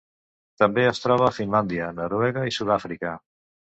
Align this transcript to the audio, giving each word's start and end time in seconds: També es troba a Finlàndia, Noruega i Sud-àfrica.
També 0.63 0.85
es 0.93 1.03
troba 1.05 1.27
a 1.29 1.35
Finlàndia, 1.41 1.93
Noruega 2.01 2.51
i 2.53 2.61
Sud-àfrica. 2.61 3.19